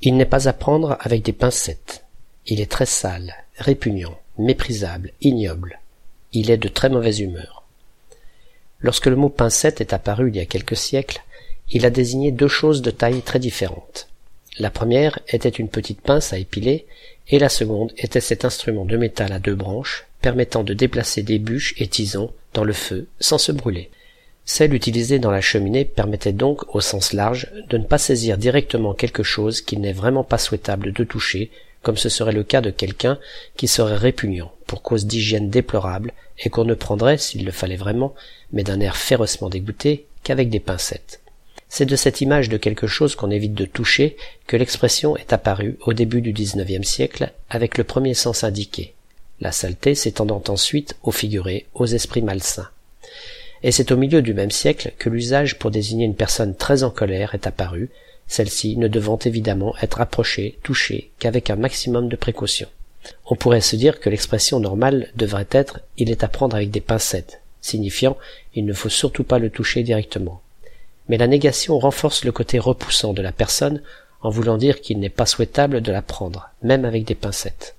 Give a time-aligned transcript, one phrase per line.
[0.00, 2.04] Il n'est pas à prendre avec des pincettes.
[2.46, 5.80] Il est très sale, répugnant, méprisable, ignoble.
[6.32, 7.64] Il est de très mauvaise humeur.
[8.80, 11.22] Lorsque le mot pincette est apparu il y a quelques siècles,
[11.70, 14.08] il a désigné deux choses de taille très différentes.
[14.58, 16.86] La première était une petite pince à épiler,
[17.28, 21.38] et la seconde était cet instrument de métal à deux branches, permettant de déplacer des
[21.38, 23.90] bûches et tisons dans le feu sans se brûler.
[24.50, 28.94] Celle utilisée dans la cheminée permettait donc, au sens large, de ne pas saisir directement
[28.94, 31.50] quelque chose qu'il n'est vraiment pas souhaitable de toucher,
[31.82, 33.18] comme ce serait le cas de quelqu'un
[33.58, 38.14] qui serait répugnant, pour cause d'hygiène déplorable, et qu'on ne prendrait, s'il le fallait vraiment,
[38.50, 41.20] mais d'un air férocement dégoûté, qu'avec des pincettes.
[41.68, 45.76] C'est de cette image de quelque chose qu'on évite de toucher que l'expression est apparue
[45.82, 48.94] au début du XIXe siècle avec le premier sens indiqué,
[49.42, 52.70] la saleté s'étendant ensuite au figuré, aux esprits malsains
[53.62, 56.90] et c'est au milieu du même siècle que l'usage pour désigner une personne très en
[56.90, 57.90] colère est apparu,
[58.26, 62.68] celle-ci ne devant évidemment être approchée, touchée qu'avec un maximum de précaution.
[63.26, 66.80] On pourrait se dire que l'expression normale devrait être il est à prendre avec des
[66.80, 68.16] pincettes, signifiant
[68.54, 70.42] il ne faut surtout pas le toucher directement.
[71.08, 73.80] Mais la négation renforce le côté repoussant de la personne
[74.20, 77.76] en voulant dire qu'il n'est pas souhaitable de la prendre, même avec des pincettes.